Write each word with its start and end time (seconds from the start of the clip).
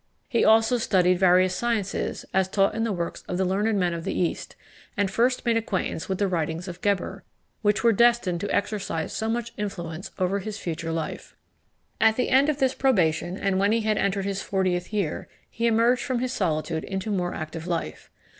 He 0.27 0.43
also 0.43 0.79
studied 0.79 1.19
various 1.19 1.53
sciences, 1.53 2.25
as 2.33 2.47
taught 2.49 2.73
in 2.73 2.83
the 2.83 2.91
works 2.91 3.21
of 3.27 3.37
the 3.37 3.45
learned 3.45 3.77
men 3.79 3.93
of 3.93 4.03
the 4.03 4.19
East, 4.19 4.55
and 4.97 5.11
first 5.11 5.45
made 5.45 5.57
acquaintance 5.57 6.09
with 6.09 6.17
the 6.17 6.27
writings 6.27 6.67
of 6.67 6.81
Geber, 6.81 7.23
which 7.61 7.83
were 7.83 7.93
destined 7.93 8.41
to 8.41 8.49
exercise 8.49 9.13
so 9.13 9.29
much 9.29 9.53
influence 9.57 10.09
over 10.17 10.39
his 10.39 10.57
future 10.57 10.91
life. 10.91 11.35
At 11.99 12.15
the 12.15 12.29
end 12.29 12.49
of 12.49 12.57
this 12.57 12.73
probation, 12.73 13.37
and 13.37 13.59
when 13.59 13.71
he 13.73 13.81
had 13.81 13.99
entered 13.99 14.25
his 14.25 14.41
fortieth 14.41 14.91
year, 14.91 15.27
he 15.47 15.67
emerged 15.67 16.01
from 16.01 16.17
his 16.17 16.33
solitude 16.33 16.83
into 16.83 17.11
more 17.11 17.35
active 17.35 17.67
life. 17.67 18.09